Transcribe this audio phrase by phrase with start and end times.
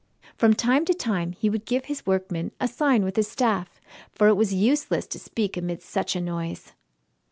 [0.35, 3.79] From time to time he would give his workmen a sign with his staff,
[4.11, 6.73] for it was useless to speak amid such a noise.